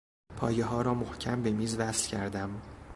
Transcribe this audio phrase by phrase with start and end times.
[0.37, 2.61] پایهها را محکم به میز وصل کردم.